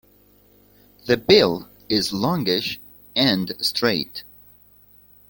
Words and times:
The 1.05 1.15
bill 1.15 1.69
is 1.87 2.11
longish 2.11 2.79
and 3.15 3.53
straight. 3.63 4.23